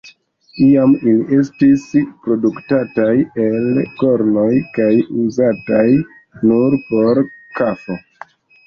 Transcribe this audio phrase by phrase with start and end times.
[0.67, 1.83] Iam ili estis
[2.27, 3.11] produktataj
[3.45, 3.69] el
[4.01, 4.91] kornoj kaj
[5.27, 5.87] uzataj
[6.51, 7.27] nur por
[7.61, 8.05] kafo.